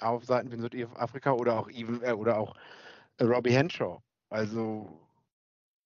auf 0.00 0.24
Seiten 0.24 0.50
von 0.50 0.60
Südafrika 0.60 1.32
oder 1.32 1.58
auch 1.58 1.68
even, 1.70 2.02
äh, 2.02 2.12
oder 2.12 2.38
auch 2.38 2.56
äh, 3.18 3.24
Robbie 3.24 3.52
Henshaw. 3.52 4.02
Also 4.30 5.00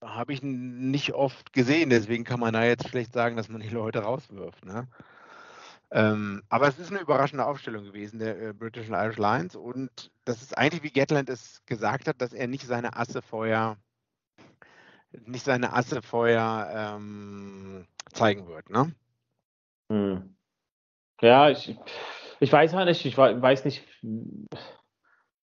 habe 0.02 0.32
ich 0.32 0.42
nicht 0.42 1.12
oft 1.14 1.52
gesehen, 1.52 1.90
deswegen 1.90 2.24
kann 2.24 2.40
man 2.40 2.52
da 2.54 2.64
jetzt 2.64 2.88
schlecht 2.88 3.12
sagen, 3.12 3.36
dass 3.36 3.48
man 3.48 3.60
die 3.60 3.68
Leute 3.68 4.00
rauswirft. 4.00 4.64
Ne? 4.64 4.86
Ähm, 5.90 6.42
aber 6.50 6.68
es 6.68 6.78
ist 6.78 6.90
eine 6.90 7.00
überraschende 7.00 7.46
Aufstellung 7.46 7.84
gewesen, 7.84 8.18
der 8.18 8.40
äh, 8.40 8.52
British 8.52 8.90
and 8.90 8.96
Irish 8.96 9.16
Lions. 9.16 9.56
Und 9.56 10.10
das 10.24 10.42
ist 10.42 10.56
eigentlich, 10.56 10.82
wie 10.82 10.92
Gatland 10.92 11.30
es 11.30 11.64
gesagt 11.66 12.08
hat, 12.08 12.20
dass 12.20 12.32
er 12.32 12.46
nicht 12.46 12.66
seine 12.66 12.96
Asse 12.96 13.22
vorher, 13.22 13.78
nicht 15.24 15.44
seine 15.44 15.72
Asse 15.72 16.02
vorher 16.02 16.96
ähm, 16.96 17.86
zeigen 18.12 18.46
wird. 18.46 18.68
Ne? 18.68 18.92
Hm. 19.90 20.36
Ja, 21.22 21.48
ich, 21.48 21.76
ich 22.40 22.52
weiß 22.52 22.74
halt 22.74 22.88
nicht, 22.88 23.04
ich 23.04 23.16
weiß 23.16 23.64
nicht, 23.64 23.84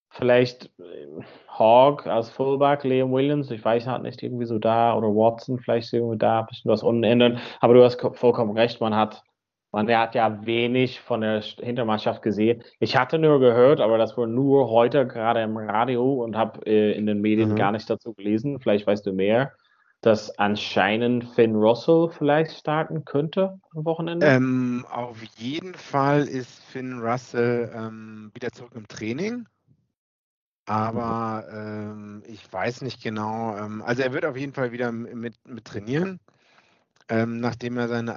vielleicht 0.09 0.65
äh, 0.79 1.07
Hawk 1.47 2.07
als 2.07 2.29
Fullback, 2.29 2.83
Liam 2.83 3.11
Williams, 3.11 3.51
ich 3.51 3.63
weiß 3.63 3.87
halt 3.87 4.03
nicht, 4.03 4.23
irgendwie 4.23 4.45
so 4.45 4.59
da, 4.59 4.95
oder 4.95 5.07
Watson 5.07 5.59
vielleicht 5.59 5.91
irgendwie 5.91 6.17
da, 6.17 6.41
ein 6.41 6.45
bisschen 6.45 6.71
was 6.71 6.83
unten 6.83 7.03
ändern, 7.03 7.39
aber 7.59 7.73
du 7.73 7.83
hast 7.83 7.99
vollkommen 8.13 8.57
recht, 8.57 8.79
man 8.79 8.95
hat, 8.95 9.23
man 9.75 9.93
hat 9.93 10.15
ja 10.15 10.45
wenig 10.45 11.01
von 11.01 11.19
der 11.19 11.41
Hintermannschaft 11.41 12.21
gesehen. 12.21 12.63
Ich 12.79 12.95
hatte 12.95 13.19
nur 13.19 13.41
gehört, 13.41 13.81
aber 13.81 13.97
das 13.97 14.15
war 14.15 14.25
nur 14.25 14.69
heute 14.69 15.05
gerade 15.05 15.41
im 15.41 15.57
Radio 15.57 16.23
und 16.23 16.37
habe 16.37 16.65
äh, 16.65 16.93
in 16.93 17.05
den 17.05 17.19
Medien 17.19 17.49
mhm. 17.49 17.55
gar 17.57 17.73
nicht 17.73 17.89
dazu 17.89 18.13
gelesen, 18.13 18.61
vielleicht 18.61 18.87
weißt 18.87 19.05
du 19.05 19.11
mehr, 19.11 19.51
dass 19.99 20.39
anscheinend 20.39 21.25
Finn 21.25 21.55
Russell 21.55 22.07
vielleicht 22.09 22.51
starten 22.51 23.03
könnte 23.03 23.59
am 23.75 23.83
Wochenende? 23.83 24.25
Ähm, 24.25 24.85
auf 24.89 25.21
jeden 25.35 25.73
Fall 25.73 26.21
ist 26.21 26.63
Finn 26.63 26.99
Russell 26.99 27.69
ähm, 27.75 28.31
wieder 28.33 28.53
zurück 28.53 28.71
im 28.75 28.87
Training. 28.87 29.45
Aber 30.67 31.45
ähm, 31.51 32.23
ich 32.27 32.41
weiß 32.49 32.81
nicht 32.81 33.03
genau. 33.03 33.57
Ähm, 33.57 33.81
also 33.81 34.03
er 34.03 34.13
wird 34.13 34.23
auf 34.23 34.37
jeden 34.37 34.53
Fall 34.53 34.71
wieder 34.71 34.93
mit, 34.93 35.35
mit 35.45 35.65
trainieren, 35.65 36.21
ähm, 37.09 37.41
nachdem 37.41 37.77
er 37.77 37.89
seine 37.89 38.15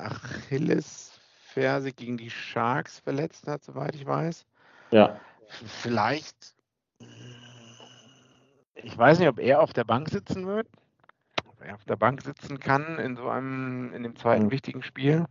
Achillesferse 1.59 1.93
gegen 1.93 2.17
die 2.17 2.31
Sharks 2.31 3.01
verletzt 3.01 3.47
hat, 3.47 3.65
soweit 3.65 3.95
ich 3.95 4.07
weiß. 4.07 4.47
Ja. 4.91 5.21
Vielleicht. 5.49 6.55
Ich 8.75 8.97
weiß 8.97 9.19
nicht, 9.19 9.29
ob 9.29 9.39
er 9.39 9.63
auf 9.63 9.73
der 9.73 9.85
Bank 9.85 10.09
sitzen 10.09 10.47
wird. 10.47 10.69
Ob 11.47 11.61
er 11.63 11.75
auf 11.75 11.85
der 11.85 11.97
Bank 11.97 12.23
sitzen 12.23 12.61
kann 12.61 12.99
in 12.99 13.17
so 13.17 13.29
einem, 13.29 13.93
in 13.93 14.03
dem 14.03 14.17
zweiten 14.17 14.47
mhm. 14.47 14.51
wichtigen 14.51 14.83
Spiel. 14.83 15.25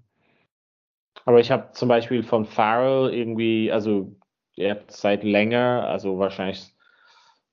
Aber 1.25 1.39
ich 1.39 1.51
habe 1.51 1.71
zum 1.73 1.89
Beispiel 1.89 2.23
von 2.23 2.45
Farrell 2.45 3.13
irgendwie, 3.13 3.71
also 3.71 4.15
er 4.55 4.71
hat 4.71 4.91
seit 4.91 5.23
länger, 5.23 5.87
also 5.87 6.19
wahrscheinlich 6.19 6.73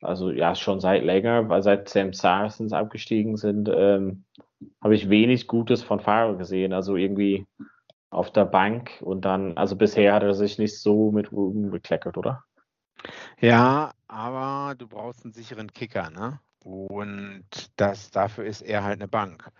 also 0.00 0.30
ja 0.30 0.54
schon 0.54 0.80
seit 0.80 1.02
länger, 1.02 1.48
weil 1.48 1.62
seit 1.62 1.88
Sam 1.88 2.12
Saracens 2.12 2.72
abgestiegen 2.72 3.36
sind, 3.36 3.70
ähm, 3.74 4.24
habe 4.82 4.94
ich 4.94 5.08
wenig 5.08 5.46
Gutes 5.46 5.82
von 5.82 6.00
Faro 6.00 6.36
gesehen. 6.36 6.72
Also 6.74 6.96
irgendwie 6.96 7.46
auf 8.14 8.32
der 8.32 8.44
Bank 8.44 8.92
und 9.00 9.24
dann, 9.24 9.56
also 9.56 9.76
bisher 9.76 10.14
hat 10.14 10.22
er 10.22 10.34
sich 10.34 10.58
nicht 10.58 10.80
so 10.80 11.10
mit 11.10 11.32
Ruben 11.32 11.70
bekleckert, 11.70 12.16
oder? 12.16 12.44
Ja, 13.40 13.92
aber 14.08 14.74
du 14.76 14.88
brauchst 14.88 15.24
einen 15.24 15.34
sicheren 15.34 15.72
Kicker, 15.72 16.10
ne? 16.10 16.40
Und 16.60 17.44
das, 17.76 18.10
dafür 18.10 18.44
ist 18.44 18.62
er 18.62 18.84
halt 18.84 19.00
eine 19.00 19.08
Bank. 19.08 19.50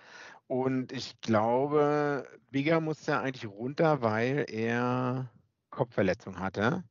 Und 0.46 0.92
ich 0.92 1.20
glaube, 1.20 2.26
Bigger 2.50 2.80
muss 2.80 3.06
ja 3.06 3.20
eigentlich 3.20 3.50
runter, 3.50 4.00
weil 4.02 4.46
er 4.48 5.30
Kopfverletzung 5.70 6.38
hatte. 6.38 6.84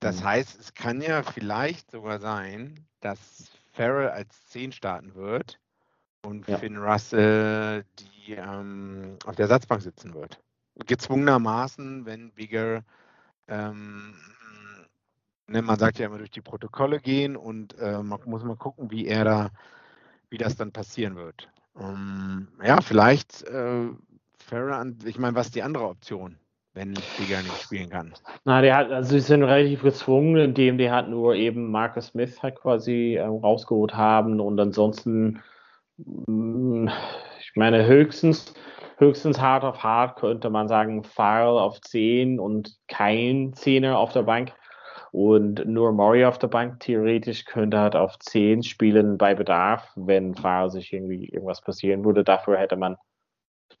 Das 0.00 0.20
mhm. 0.20 0.24
heißt, 0.24 0.60
es 0.60 0.74
kann 0.74 1.00
ja 1.00 1.22
vielleicht 1.22 1.90
sogar 1.90 2.20
sein, 2.20 2.86
dass 3.00 3.50
Farrell 3.72 4.10
als 4.10 4.46
10 4.48 4.72
starten 4.72 5.14
wird 5.14 5.58
und 6.24 6.46
ja. 6.46 6.58
Finn 6.58 6.76
Russell 6.76 7.84
die 7.98 8.32
ähm, 8.34 9.18
auf 9.26 9.36
der 9.36 9.44
Ersatzbank 9.44 9.82
sitzen 9.82 10.14
wird. 10.14 10.40
Gezwungenermaßen, 10.86 12.06
wenn 12.06 12.32
Bigger, 12.32 12.82
ähm, 13.48 14.14
ne, 15.46 15.62
man 15.62 15.78
sagt 15.78 15.98
ja 15.98 16.06
immer 16.06 16.18
durch 16.18 16.30
die 16.30 16.40
Protokolle 16.40 17.00
gehen 17.00 17.36
und 17.36 17.78
äh, 17.78 18.02
man 18.02 18.20
muss 18.26 18.44
mal 18.44 18.56
gucken, 18.56 18.90
wie 18.90 19.06
er 19.06 19.24
da, 19.24 19.50
wie 20.30 20.38
das 20.38 20.56
dann 20.56 20.72
passieren 20.72 21.16
wird. 21.16 21.48
Um, 21.74 21.84
ähm, 21.84 22.48
ja, 22.64 22.80
vielleicht 22.80 23.42
äh, 23.42 23.88
Farrell, 24.38 24.94
ich 25.04 25.18
meine, 25.18 25.36
was 25.36 25.46
ist 25.46 25.54
die 25.56 25.62
andere 25.62 25.88
Option? 25.88 26.38
wenn 26.74 26.94
Digger 27.18 27.42
nicht 27.42 27.62
spielen 27.62 27.88
kann. 27.88 28.12
Na, 28.44 28.60
der 28.60 28.76
hat, 28.76 28.90
also 28.90 29.10
sie 29.10 29.20
sind 29.20 29.44
relativ 29.44 29.82
gezwungen, 29.82 30.36
indem 30.36 30.76
die 30.76 30.90
halt 30.90 31.08
nur 31.08 31.34
eben 31.34 31.70
Marcus 31.70 32.08
Smith 32.08 32.42
halt 32.42 32.56
quasi 32.56 33.14
äh, 33.14 33.24
rausgeholt 33.24 33.94
haben 33.94 34.40
und 34.40 34.58
ansonsten, 34.58 35.40
mh, 35.96 36.26
mm, 36.26 36.90
ich 37.40 37.52
meine, 37.54 37.86
höchstens, 37.86 38.52
höchstens 38.96 39.40
hart 39.40 39.64
auf 39.64 39.82
hart 39.82 40.18
könnte 40.18 40.50
man 40.50 40.68
sagen, 40.68 41.04
File 41.04 41.58
auf 41.58 41.80
10 41.80 42.38
und 42.38 42.76
kein 42.88 43.52
Zehner 43.54 43.98
auf 43.98 44.12
der 44.12 44.22
Bank 44.22 44.52
und 45.12 45.64
nur 45.66 45.92
Murray 45.92 46.24
auf 46.24 46.38
der 46.38 46.48
Bank. 46.48 46.80
Theoretisch 46.80 47.44
könnte 47.44 47.78
halt 47.78 47.94
auf 47.94 48.18
10 48.18 48.62
spielen 48.62 49.16
bei 49.16 49.34
Bedarf, 49.34 49.92
wenn 49.96 50.34
File 50.34 50.70
sich 50.70 50.92
irgendwie 50.92 51.28
irgendwas 51.28 51.60
passieren 51.60 52.04
würde. 52.04 52.24
Dafür 52.24 52.58
hätte 52.58 52.76
man 52.76 52.96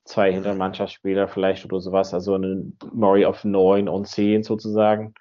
zwei 0.04 0.32
Hintermannschaftsspieler 0.32 1.28
vielleicht 1.28 1.64
oder 1.64 1.80
sowas, 1.80 2.14
also 2.14 2.34
einen 2.34 2.78
Murray 2.92 3.24
auf 3.24 3.44
9 3.44 3.88
und 3.88 4.06
10 4.06 4.42
sozusagen. 4.42 5.14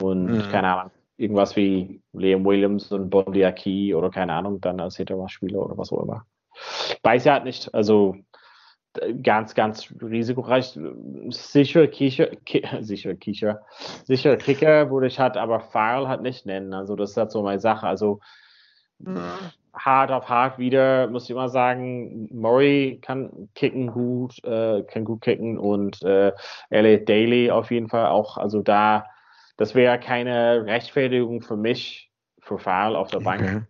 Und 0.00 0.26
mhm. 0.26 0.42
keine 0.50 0.74
Ahnung, 0.74 0.92
irgendwas 1.16 1.54
wie 1.56 2.00
Liam 2.12 2.44
Williams 2.44 2.90
und 2.92 3.10
Bondi 3.10 3.44
Aki 3.44 3.94
oder 3.94 4.10
keine 4.10 4.32
Ahnung, 4.32 4.60
dann 4.60 4.80
als 4.80 4.96
Hintermannschaftsspieler 4.96 5.60
oder 5.60 5.76
was 5.76 5.92
auch 5.92 6.02
immer. 6.02 6.24
Weiß 7.02 7.24
ja 7.24 7.34
halt 7.34 7.44
nicht, 7.44 7.74
also 7.74 8.16
ganz, 9.22 9.54
ganz 9.54 9.92
risikoreich. 10.00 10.78
Sicher 11.28 11.86
Kicher, 11.86 12.26
Ki 12.44 12.66
sicher 12.80 13.14
Kicher, 13.14 13.62
sicher 14.04 14.36
Kicker 14.36 14.90
würde 14.90 15.06
ich 15.06 15.18
halt 15.18 15.36
aber 15.36 15.60
Farl 15.60 16.08
halt 16.08 16.22
nicht 16.22 16.46
nennen. 16.46 16.74
Also 16.74 16.96
das 16.96 17.10
ist 17.10 17.16
halt 17.16 17.30
so 17.30 17.42
meine 17.42 17.60
Sache. 17.60 17.86
Also 17.86 18.20
mhm 18.98 19.20
hart 19.74 20.10
auf 20.10 20.28
hart 20.28 20.58
wieder, 20.58 21.06
muss 21.08 21.24
ich 21.24 21.30
immer 21.30 21.48
sagen, 21.48 22.28
Murray 22.32 22.98
kann 23.00 23.48
kicken 23.54 23.88
gut, 23.88 24.42
äh, 24.44 24.82
kann 24.82 25.04
gut 25.04 25.22
kicken 25.22 25.58
und 25.58 26.02
äh, 26.02 26.32
Elliot 26.70 27.08
Daly 27.08 27.50
auf 27.50 27.70
jeden 27.70 27.88
Fall 27.88 28.06
auch. 28.06 28.36
Also 28.36 28.62
da, 28.62 29.06
das 29.56 29.74
wäre 29.74 29.98
keine 29.98 30.66
Rechtfertigung 30.66 31.40
für 31.40 31.56
mich 31.56 32.10
für 32.40 32.58
Foul 32.58 32.96
auf 32.96 33.10
der 33.10 33.20
Bank 33.20 33.42
okay. 33.42 33.62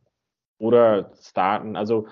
oder 0.58 1.12
starten. 1.20 1.76
Also 1.76 2.08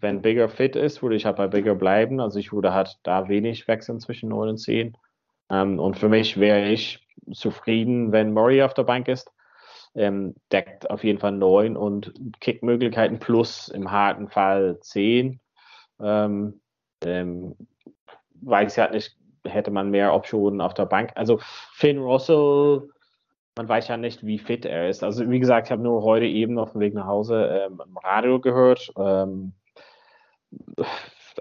wenn 0.00 0.22
Bigger 0.22 0.48
fit 0.48 0.76
ist, 0.76 1.02
würde 1.02 1.16
ich 1.16 1.26
halt 1.26 1.36
bei 1.36 1.48
Bigger 1.48 1.74
bleiben. 1.74 2.20
Also 2.20 2.38
ich 2.38 2.52
würde 2.52 2.72
halt 2.72 2.98
da 3.02 3.28
wenig 3.28 3.68
wechseln 3.68 4.00
zwischen 4.00 4.28
9 4.30 4.50
und 4.50 4.58
10. 4.58 4.96
Ähm, 5.50 5.78
und 5.78 5.98
für 5.98 6.08
mich 6.08 6.38
wäre 6.38 6.68
ich 6.68 7.06
zufrieden, 7.32 8.12
wenn 8.12 8.32
Murray 8.32 8.62
auf 8.62 8.74
der 8.74 8.84
Bank 8.84 9.08
ist 9.08 9.30
ähm, 9.94 10.34
deckt 10.50 10.90
auf 10.90 11.04
jeden 11.04 11.18
Fall 11.18 11.32
9 11.32 11.76
und 11.76 12.12
Kickmöglichkeiten 12.40 13.18
plus 13.18 13.68
im 13.68 13.90
harten 13.90 14.28
Fall 14.28 14.78
10. 14.80 15.40
Ähm, 16.00 16.60
ähm, 17.04 17.56
weiß 18.40 18.76
ja 18.76 18.90
nicht, 18.90 19.16
hätte 19.44 19.70
man 19.70 19.90
mehr 19.90 20.14
Optionen 20.14 20.60
auf 20.60 20.74
der 20.74 20.86
Bank. 20.86 21.12
Also 21.14 21.38
Finn 21.72 21.98
Russell, 21.98 22.88
man 23.56 23.68
weiß 23.68 23.88
ja 23.88 23.96
nicht, 23.96 24.24
wie 24.24 24.38
fit 24.38 24.64
er 24.64 24.88
ist. 24.88 25.04
Also 25.04 25.28
wie 25.28 25.40
gesagt, 25.40 25.68
ich 25.68 25.72
habe 25.72 25.82
nur 25.82 26.02
heute 26.02 26.26
eben 26.26 26.58
auf 26.58 26.72
dem 26.72 26.80
Weg 26.80 26.94
nach 26.94 27.06
Hause 27.06 27.66
ähm, 27.66 27.82
im 27.84 27.96
Radio 27.98 28.40
gehört. 28.40 28.92
Ähm, 28.96 29.52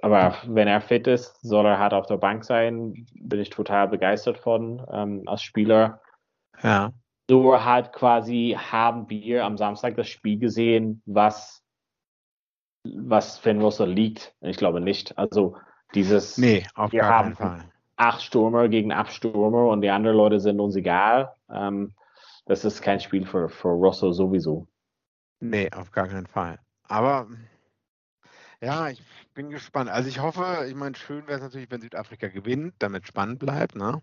aber 0.02 0.36
wenn 0.46 0.68
er 0.68 0.82
fit 0.82 1.08
ist, 1.08 1.40
soll 1.42 1.66
er 1.66 1.80
hart 1.80 1.94
auf 1.94 2.08
der 2.08 2.18
Bank 2.18 2.44
sein. 2.44 3.06
Bin 3.16 3.40
ich 3.40 3.50
total 3.50 3.88
begeistert 3.88 4.38
von 4.38 4.86
ähm, 4.92 5.24
als 5.26 5.42
Spieler. 5.44 6.02
Ja. 6.62 6.94
Nur 7.30 7.64
halt 7.66 7.94
quasi 7.94 8.58
haben 8.58 9.10
wir 9.10 9.46
am 9.46 9.58
Samstag 9.58 9.96
das 9.96 10.08
Spiel 10.08 10.38
gesehen, 10.38 11.02
was, 11.06 11.64
was 12.84 13.38
Finn 13.38 13.62
Russell 13.62 13.90
liegt. 13.90 14.36
Ich 14.42 14.58
glaube 14.58 14.82
nicht. 14.82 15.18
Also 15.18 15.56
dieses, 15.94 16.38
nee, 16.38 16.66
auf 16.76 16.92
wir 16.92 17.06
haben 17.06 17.36
Fall. 17.36 17.64
acht 17.96 18.22
Stürmer 18.22 18.70
gegen 18.70 18.92
acht 18.92 19.14
Stürmer 19.14 19.68
und 19.68 19.82
die 19.82 19.90
anderen 19.90 20.18
Leute 20.18 20.40
sind 20.40 20.60
uns 20.60 20.76
egal. 20.76 21.34
Ähm, 21.50 21.94
das 22.46 22.66
ist 22.66 22.82
kein 22.82 23.00
Spiel 23.00 23.26
für, 23.26 23.50
für 23.50 23.70
Russell 23.70 24.14
sowieso. 24.14 24.68
Nee, 25.40 25.70
auf 25.72 25.92
gar 25.92 26.08
keinen 26.08 26.28
Fall. 26.28 26.60
Aber 26.88 27.28
ja, 28.62 28.90
ich 28.90 29.02
bin 29.34 29.50
gespannt. 29.50 29.90
Also 29.90 30.08
ich 30.08 30.20
hoffe, 30.20 30.66
ich 30.68 30.76
meine, 30.76 30.96
schön 30.96 31.28
wäre 31.28 31.38
es 31.38 31.44
natürlich, 31.44 31.72
wenn 31.72 31.82
Südafrika 31.82 32.28
gewinnt, 32.28 32.76
damit 32.80 33.08
spannend 33.08 33.40
bleibt, 33.40 33.76
ne? 33.76 34.02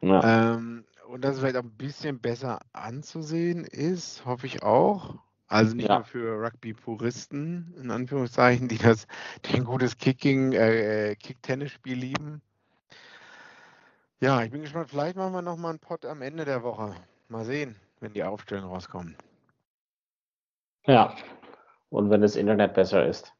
Ja. 0.00 0.54
Ähm, 0.54 0.84
und 1.08 1.22
dass 1.22 1.34
es 1.34 1.40
vielleicht 1.40 1.56
auch 1.56 1.62
ein 1.62 1.76
bisschen 1.76 2.20
besser 2.20 2.60
anzusehen 2.72 3.64
ist, 3.64 4.24
hoffe 4.24 4.46
ich 4.46 4.62
auch. 4.62 5.16
Also 5.46 5.74
nicht 5.74 5.88
ja. 5.88 5.96
nur 5.96 6.04
für 6.04 6.42
Rugby-Puristen, 6.42 7.74
in 7.80 7.90
Anführungszeichen, 7.90 8.68
die 8.68 8.76
das, 8.76 9.06
die 9.46 9.56
ein 9.56 9.64
gutes 9.64 9.96
Kicking, 9.96 10.52
äh, 10.52 11.16
Kick-Tennis-Spiel 11.16 11.96
lieben. 11.96 12.42
Ja, 14.20 14.42
ich 14.42 14.50
bin 14.50 14.62
gespannt. 14.62 14.90
Vielleicht 14.90 15.16
machen 15.16 15.32
wir 15.32 15.42
nochmal 15.42 15.70
einen 15.70 15.78
Pod 15.78 16.04
am 16.04 16.22
Ende 16.22 16.44
der 16.44 16.62
Woche. 16.62 16.94
Mal 17.28 17.44
sehen. 17.44 17.76
wenn 18.00 18.12
die 18.12 18.22
Aufstellungen 18.22 18.70
rauskommen. 18.70 19.16
Ja. 20.86 21.14
Und 21.90 22.10
wenn 22.10 22.20
das 22.20 22.36
Internet 22.36 22.74
besser 22.74 23.06
ist. 23.06 23.32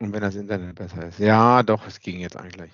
Und 0.00 0.12
wenn 0.12 0.20
das 0.20 0.36
Internet 0.36 0.74
besser 0.74 1.06
ist. 1.06 1.18
Ja, 1.18 1.62
doch, 1.62 1.86
es 1.86 2.00
ging 2.00 2.20
jetzt 2.20 2.36
eigentlich. 2.36 2.72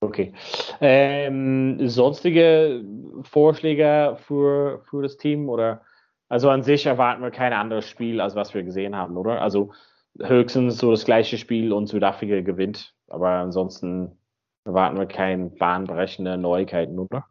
Okay. 0.00 0.32
Ähm, 0.80 1.88
sonstige 1.88 2.84
Vorschläge 3.22 4.16
für, 4.26 4.82
für 4.88 5.02
das 5.02 5.16
Team 5.16 5.48
oder 5.48 5.82
also 6.28 6.50
an 6.50 6.62
sich 6.62 6.86
erwarten 6.86 7.22
wir 7.22 7.30
kein 7.30 7.52
anderes 7.52 7.88
Spiel, 7.88 8.20
als 8.20 8.34
was 8.34 8.52
wir 8.54 8.62
gesehen 8.62 8.94
haben, 8.94 9.16
oder? 9.16 9.40
Also 9.40 9.72
höchstens 10.20 10.78
so 10.78 10.90
das 10.90 11.04
gleiche 11.04 11.38
Spiel 11.38 11.72
und 11.72 11.86
Südafrika 11.86 12.40
gewinnt, 12.42 12.94
aber 13.08 13.30
ansonsten 13.30 14.18
erwarten 14.64 14.98
wir 14.98 15.06
keine 15.06 15.46
bahnbrechende 15.46 16.36
Neuigkeiten, 16.36 16.98
oder? 16.98 17.26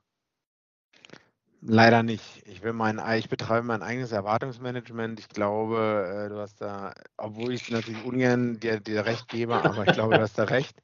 Leider 1.62 2.04
nicht. 2.04 2.44
Ich 2.46 2.62
will 2.62 2.74
mein, 2.74 3.02
ich 3.18 3.30
betreibe 3.30 3.66
mein 3.66 3.82
eigenes 3.82 4.12
Erwartungsmanagement. 4.12 5.20
Ich 5.20 5.30
glaube, 5.30 6.26
äh, 6.26 6.30
du 6.30 6.40
hast 6.40 6.62
da, 6.62 6.94
obwohl 7.18 7.54
ich 7.54 7.70
natürlich 7.70 8.04
ungern 8.06 8.60
dir, 8.60 8.80
dir 8.80 9.06
recht 9.06 9.28
gebe, 9.28 9.56
aber 9.56 9.84
ich 9.86 9.92
glaube, 9.92 10.14
du 10.14 10.22
hast 10.22 10.38
da 10.38 10.44
recht. 10.46 10.82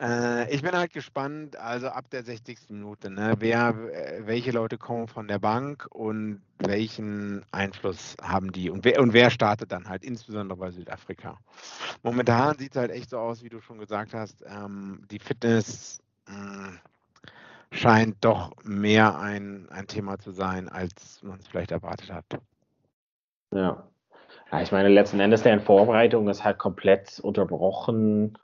Äh, 0.00 0.54
ich 0.54 0.62
bin 0.62 0.72
halt 0.72 0.92
gespannt, 0.92 1.56
also 1.56 1.88
ab 1.88 2.08
der 2.10 2.22
60. 2.22 2.70
Minute, 2.70 3.10
ne, 3.10 3.34
wer, 3.40 3.70
äh, 3.92 4.26
welche 4.26 4.52
Leute 4.52 4.78
kommen 4.78 5.08
von 5.08 5.26
der 5.26 5.40
Bank 5.40 5.86
und 5.90 6.42
welchen 6.60 7.44
Einfluss 7.50 8.16
haben 8.22 8.52
die 8.52 8.70
und 8.70 8.84
wer, 8.84 9.00
und 9.00 9.12
wer 9.12 9.30
startet 9.30 9.72
dann 9.72 9.88
halt, 9.88 10.04
insbesondere 10.04 10.58
bei 10.58 10.70
Südafrika. 10.70 11.38
Momentan 12.04 12.56
sieht 12.58 12.76
es 12.76 12.80
halt 12.80 12.92
echt 12.92 13.10
so 13.10 13.18
aus, 13.18 13.42
wie 13.42 13.48
du 13.48 13.60
schon 13.60 13.78
gesagt 13.78 14.14
hast, 14.14 14.44
ähm, 14.46 15.04
die 15.10 15.18
Fitness 15.18 16.00
mh, 16.28 16.68
hm, 16.68 16.78
scheint 17.70 18.16
doch 18.22 18.52
mehr 18.64 19.18
ein, 19.18 19.68
ein 19.70 19.86
Thema 19.86 20.18
zu 20.18 20.30
sein, 20.30 20.68
als 20.68 21.22
man 21.22 21.38
es 21.38 21.48
vielleicht 21.48 21.70
erwartet 21.70 22.12
hat. 22.12 22.24
Ja. 23.52 23.88
ja. 24.52 24.62
Ich 24.62 24.72
meine, 24.72 24.88
letzten 24.88 25.20
Endes 25.20 25.42
der 25.42 25.54
in 25.54 25.60
Vorbereitung 25.60 26.28
ist 26.28 26.44
halt 26.44 26.58
komplett 26.58 27.20
unterbrochen 27.20 28.38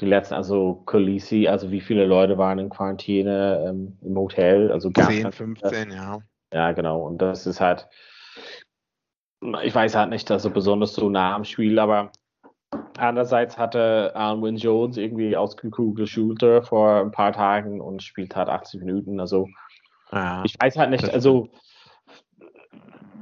die 0.00 0.06
letzten, 0.06 0.34
also 0.34 0.82
Colisi, 0.86 1.46
also 1.46 1.70
wie 1.70 1.80
viele 1.80 2.06
Leute 2.06 2.38
waren 2.38 2.58
in 2.58 2.70
Quarantäne 2.70 3.66
ähm, 3.68 3.98
im 4.00 4.16
Hotel? 4.16 4.72
Also 4.72 4.90
10, 4.90 5.30
15, 5.30 5.90
ja. 5.90 6.20
Ja, 6.52 6.72
genau. 6.72 7.02
Und 7.06 7.18
das 7.18 7.46
ist 7.46 7.60
halt, 7.60 7.86
ich 9.62 9.74
weiß 9.74 9.94
halt 9.94 10.10
nicht, 10.10 10.28
dass 10.30 10.42
so 10.42 10.50
besonders 10.50 10.94
so 10.94 11.10
nah 11.10 11.34
am 11.34 11.44
Spiel, 11.44 11.78
aber 11.78 12.12
andererseits 13.00 13.58
hatte 13.58 14.12
Wynne 14.14 14.58
Jones 14.58 14.96
irgendwie 14.96 15.36
ausgekugelte 15.36 16.06
Schulter 16.06 16.62
vor 16.62 17.00
ein 17.00 17.10
paar 17.10 17.32
Tagen 17.32 17.80
und 17.80 18.02
spielt 18.02 18.36
halt 18.36 18.48
80 18.48 18.80
Minuten. 18.80 19.20
Also 19.20 19.48
ja, 20.12 20.42
ich 20.44 20.54
weiß 20.60 20.76
halt 20.76 20.90
nicht, 20.90 21.08
also 21.08 21.48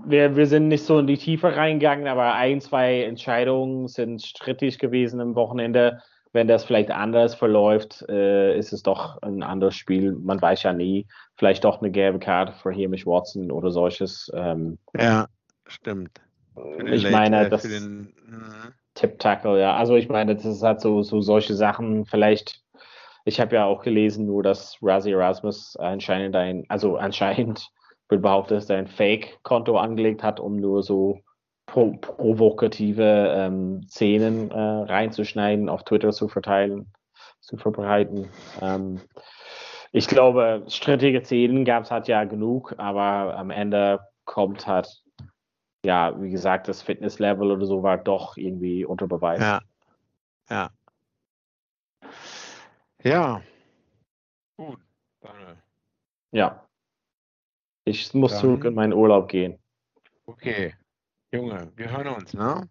wir, 0.06 0.36
wir 0.36 0.46
sind 0.46 0.68
nicht 0.68 0.84
so 0.84 0.98
in 0.98 1.06
die 1.06 1.18
Tiefe 1.18 1.54
reingegangen, 1.54 2.08
aber 2.08 2.34
ein, 2.34 2.60
zwei 2.60 3.02
Entscheidungen 3.02 3.88
sind 3.88 4.22
strittig 4.22 4.78
gewesen 4.78 5.20
am 5.20 5.34
Wochenende 5.34 6.00
wenn 6.32 6.48
das 6.48 6.64
vielleicht 6.64 6.90
anders 6.90 7.34
verläuft, 7.34 8.04
äh, 8.08 8.56
ist 8.58 8.72
es 8.72 8.82
doch 8.82 9.20
ein 9.22 9.42
anderes 9.42 9.74
Spiel. 9.74 10.12
Man 10.12 10.40
weiß 10.40 10.62
ja 10.62 10.72
nie. 10.72 11.06
Vielleicht 11.36 11.64
doch 11.64 11.80
eine 11.80 11.90
gelbe 11.90 12.18
Karte 12.18 12.52
für 12.52 12.72
Hamish 12.72 13.06
Watson 13.06 13.50
oder 13.50 13.70
solches. 13.70 14.30
Ähm, 14.34 14.78
ja, 14.96 15.26
stimmt. 15.66 16.20
Ich 16.86 17.10
meine, 17.10 17.46
äh, 17.46 17.48
das 17.48 17.62
den, 17.62 18.12
uh. 18.98 19.00
Tip 19.00 19.18
Tackle, 19.18 19.60
ja. 19.60 19.76
Also 19.76 19.96
ich 19.96 20.08
meine, 20.08 20.34
das 20.34 20.44
ist 20.44 20.62
halt 20.62 20.80
so, 20.80 21.02
so 21.02 21.20
solche 21.20 21.54
Sachen. 21.54 22.04
Vielleicht, 22.06 22.62
ich 23.24 23.40
habe 23.40 23.56
ja 23.56 23.64
auch 23.64 23.82
gelesen, 23.82 24.26
nur 24.26 24.42
dass 24.42 24.78
Razi 24.82 25.12
Erasmus 25.12 25.76
anscheinend 25.76 26.36
ein, 26.36 26.64
also 26.68 26.96
anscheinend 26.96 27.70
wird 28.08 28.22
behauptet, 28.22 28.58
dass 28.58 28.70
er 28.70 28.78
ein 28.78 28.86
Fake-Konto 28.86 29.76
angelegt 29.78 30.22
hat, 30.22 30.40
um 30.40 30.56
nur 30.56 30.82
so 30.82 31.20
pro 31.66 31.92
provokative 32.00 33.34
ähm, 33.36 33.86
Szenen 33.88 34.50
äh, 34.50 34.58
reinzuschneiden, 34.58 35.68
auf 35.68 35.84
Twitter 35.84 36.12
zu 36.12 36.28
verteilen, 36.28 36.92
zu 37.40 37.56
verbreiten. 37.58 38.28
Ähm, 38.62 39.00
ich 39.92 40.08
glaube, 40.08 40.64
strittige 40.68 41.24
Szenen 41.24 41.64
gab 41.64 41.84
es 41.84 41.90
halt 41.90 42.08
ja 42.08 42.24
genug, 42.24 42.74
aber 42.78 43.36
am 43.36 43.50
Ende 43.50 44.00
kommt 44.24 44.66
halt, 44.66 45.02
ja, 45.88 46.20
wie 46.20 46.28
gesagt, 46.28 46.68
das 46.68 46.82
Fitnesslevel 46.82 47.50
oder 47.50 47.64
so 47.64 47.82
war 47.82 47.96
doch 47.96 48.36
irgendwie 48.36 48.84
unter 48.84 49.08
Beweis. 49.08 49.40
Ja. 49.40 49.60
Ja. 50.50 50.70
Ja. 53.02 53.42
Gut, 54.58 54.78
Daniel. 55.22 55.56
Ja. 56.30 56.62
Ich 57.86 58.12
muss 58.12 58.32
Dann, 58.32 58.40
zurück 58.40 58.64
in 58.66 58.74
meinen 58.74 58.92
Urlaub 58.92 59.28
gehen. 59.28 59.58
Okay. 60.26 60.74
Junge, 61.32 61.72
wir 61.74 61.90
hören 61.90 62.08
uns, 62.08 62.34
ne? 62.34 62.68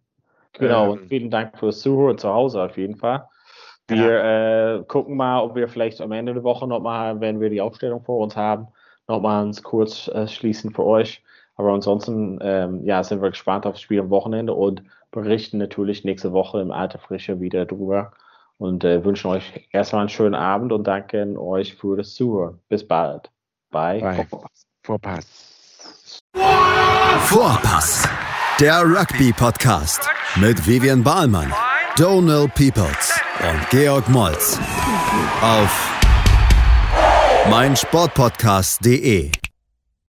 Genau, 0.53 0.85
ähm, 0.85 0.91
und 0.91 1.07
vielen 1.07 1.31
Dank 1.31 1.57
fürs 1.57 1.79
Zuhören 1.79 2.19
zu 2.19 2.29
Hause 2.29 2.61
auf 2.61 2.77
jeden 2.77 2.97
Fall. 2.97 3.27
Wir 3.87 4.11
ja. 4.11 4.75
äh, 4.75 4.83
gucken 4.83 5.17
mal, 5.17 5.41
ob 5.41 5.55
wir 5.55 5.67
vielleicht 5.67 6.01
am 6.01 6.11
Ende 6.11 6.35
der 6.35 6.43
Woche 6.43 6.67
nochmal, 6.67 7.19
wenn 7.19 7.39
wir 7.39 7.49
die 7.49 7.61
Aufstellung 7.61 8.03
vor 8.03 8.19
uns 8.19 8.35
haben, 8.35 8.67
nochmal 9.07 9.43
uns 9.43 9.63
kurz 9.63 10.07
äh, 10.09 10.27
schließen 10.27 10.71
für 10.71 10.83
euch. 10.83 11.23
Aber 11.57 11.73
ansonsten, 11.73 12.39
ähm, 12.41 12.85
ja, 12.85 13.03
sind 13.03 13.21
wir 13.21 13.31
gespannt 13.31 13.65
aufs 13.65 13.81
Spiel 13.81 13.99
am 13.99 14.09
Wochenende 14.09 14.53
und 14.53 14.83
berichten 15.11 15.57
natürlich 15.57 16.03
nächste 16.03 16.31
Woche 16.31 16.61
im 16.61 16.71
Alter 16.71 16.99
Frische 16.99 17.39
wieder 17.39 17.65
drüber 17.65 18.11
und 18.57 18.83
äh, 18.83 19.03
wünschen 19.03 19.31
euch 19.31 19.67
erstmal 19.71 20.01
einen 20.01 20.09
schönen 20.09 20.35
Abend 20.35 20.71
und 20.71 20.85
danken 20.85 21.37
euch 21.37 21.75
für 21.75 21.97
das 21.97 22.13
Zuhören. 22.13 22.59
Bis 22.69 22.87
bald. 22.87 23.31
Bye. 23.71 24.01
Bye. 24.01 24.27
Vorpass. 24.83 25.33
Vorpass. 27.19 28.09
Der 28.59 28.81
Rugby-Podcast 28.81 30.09
mit 30.37 30.65
Vivian 30.65 31.03
Bahlmann, 31.03 31.53
Donal 31.97 32.47
Peoples 32.47 33.19
und 33.41 33.69
Georg 33.69 34.07
Moltz 34.09 34.59
auf 35.41 35.93
meinsportpodcast.de. 37.49 39.31